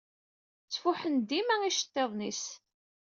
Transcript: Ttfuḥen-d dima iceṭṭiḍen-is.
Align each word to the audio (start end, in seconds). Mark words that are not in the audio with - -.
Ttfuḥen-d 0.65 1.25
dima 1.33 1.55
iceṭṭiḍen-is. 1.69 2.43